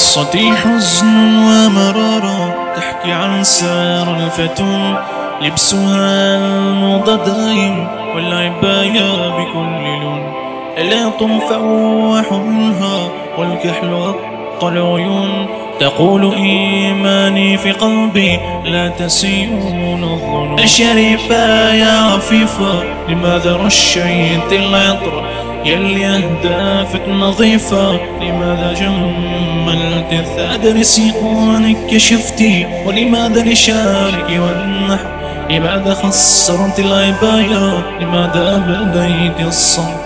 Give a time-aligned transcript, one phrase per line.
[0.00, 4.96] قصتي حزن ومرارة تحكي عن سار الفتون
[5.42, 10.32] لبسها الموضة دايم والعباية بكل لون.
[10.78, 13.08] ألا تنفوح منها
[13.38, 14.12] والكحل
[14.56, 15.46] أطل العيون.
[15.80, 20.58] تقول إيماني في قلبي لا تسيئون الظنون.
[20.58, 25.24] الشريفة يا عفيفة لماذا رشيت العطر؟
[25.64, 35.08] يلي أهدافك نظيفة لماذا جملت الثادر سيقونك كشفتي ولماذا لشارك والنحو؟
[35.50, 40.00] لماذا خسرت العباية؟ لماذا أبديت الصمت؟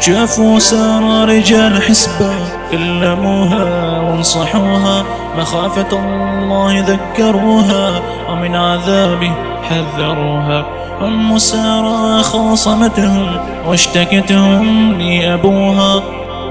[0.00, 2.32] شافوا سار رجال حسبة
[2.70, 3.64] كلموها
[4.00, 5.04] وانصحوها
[5.38, 10.79] مخافة الله ذكروها ومن عذابه حذروها.
[11.02, 13.26] أم سارة خاصمتهم
[13.66, 16.02] واشتكتهم لأبوها.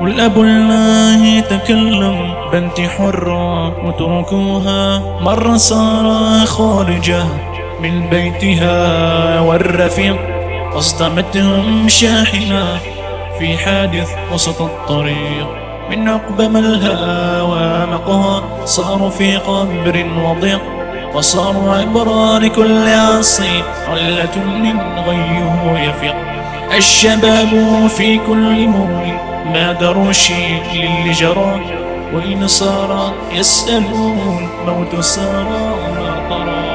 [0.01, 7.23] والأب الله تكلم بنتي حرة وتركوها مر سارة خارجة
[7.81, 10.17] من بيتها والرفيق.
[10.73, 12.77] أصدمتهم شاحنة
[13.39, 15.47] في حادث وسط الطريق.
[15.89, 20.78] من عقب ملها وامقها صاروا في قبر وضيق.
[21.13, 26.15] وصاروا عبرة لكل عصي علة من غيه يفيق
[26.77, 27.49] الشباب
[27.97, 29.13] في كل مول
[29.53, 31.61] ما دروا شيء للي جرى
[32.13, 36.69] وإن صار يسألون موت سارة ما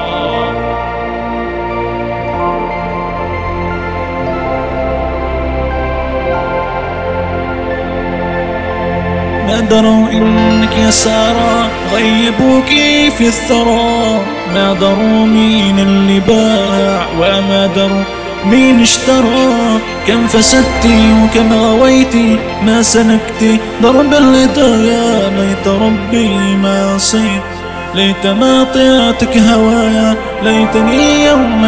[9.46, 11.70] ما دروا إنك يا سارة.
[11.94, 12.66] غيبوك
[13.18, 14.33] في الثرى.
[14.54, 18.02] ما دروا مين اللي باع وما دروا
[18.46, 19.80] مين اشترى.
[20.06, 27.42] كم فسدتي وكم غويتي ما سلكتي درب الهدايا ليت ربي ما صيت
[27.94, 31.62] ليت ما طيعتك هوايا ليتني يوم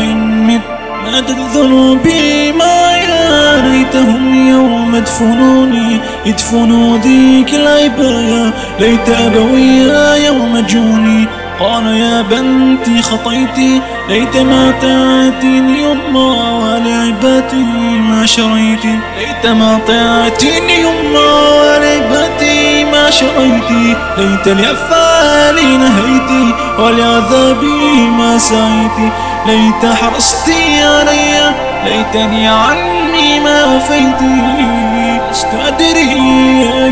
[0.46, 0.60] مت
[1.04, 8.52] نادت ذنوبي ما يا ليتهم يوم يدفنوني يدفنوا ذيك العباية.
[8.80, 11.26] ليت أبويا يوم جوني
[11.60, 17.64] قال يا بنتي خطيتي ليت ما تاتيني يما ولعبتي
[18.08, 21.28] ما شريتي ليت ما تاتيني يما
[21.60, 29.10] ولعبتي ما شريتي ليت لأفعالي نهيتي ولعذابي ما سعيتي
[29.46, 34.42] ليت حرصتي علي ليتني عني ما فيتي
[35.30, 36.10] لست أدري
[36.62, 36.86] يا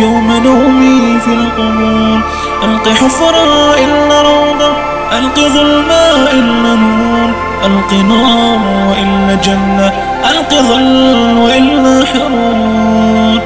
[0.00, 1.15] يوم نومي.
[1.26, 2.20] في القبور.
[2.64, 4.70] ألقي حفرة إلا روضة
[5.18, 7.30] ألقي ظلمة إلا نور.
[7.64, 9.92] ألقي نار وإلا جنة
[10.30, 13.40] ألقي ظل وإلا حرور.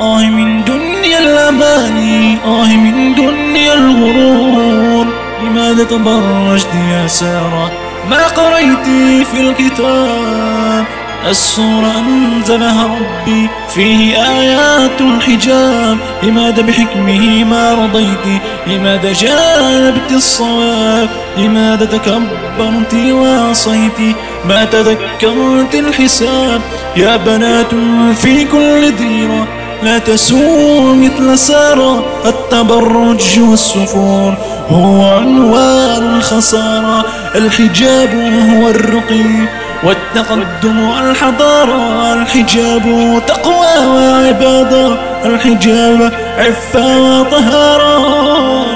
[0.00, 5.06] آه من دنيا الأماني آه من دنيا الغرور.
[5.42, 7.70] لماذا تبرجت يا سارة؟
[8.10, 8.86] ما قريت
[9.26, 10.84] في الكتاب؟
[11.30, 15.98] السورة أنزلها ربي فيه آيات الحجاب.
[16.22, 21.08] لماذا بحكمه ما رضيت؟ لماذا جانبت الصواب؟
[21.38, 26.60] لماذا تكبرت وعصيت؟ ما تذكرت الحساب؟
[26.96, 27.70] يا بنات
[28.16, 29.48] في كل ديرة
[29.82, 34.34] لا تسوء مثل سارة التبرج والسفور.
[34.70, 37.04] هو عنوان الخسارة
[37.34, 38.14] الحجاب
[38.50, 42.82] هو الرقي والتقدم والحضارة الحجاب
[43.26, 47.98] تقوى وعبادة الحجاب عفة وطهارة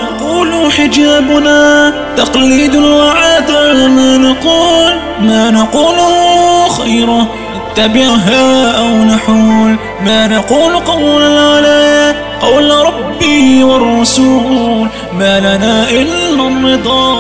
[0.03, 7.29] نقول حجابنا تقليد وعادة ما نقول ما نقوله خيره
[7.73, 14.89] نتبعها أو نحول ما نقول قولا على قول ربي والرسول
[15.19, 17.15] ما لنا إلا الرضا.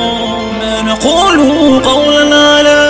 [0.60, 1.38] ما نقول
[1.84, 2.87] قولا على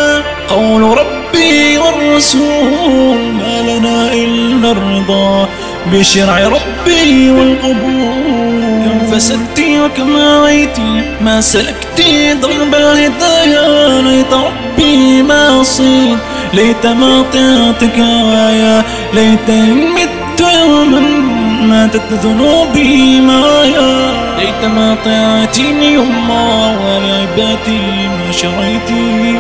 [0.48, 5.48] قول ربي والرسول ما لنا إلا الرضا
[5.92, 8.62] بشرع ربي والقبول.
[8.84, 16.18] كم فسدتي وكم غويتي ما سلكتي ضرب الهدايا ليت ربي ما صيت
[16.54, 18.84] ليت ما طيعتك هوايا
[19.14, 21.00] ليت مت يوما
[21.62, 24.12] ماتت ذنوبي معايا.
[24.38, 27.78] ليت ما طيعتني يما ولعباتي
[28.08, 29.38] ما شريتي.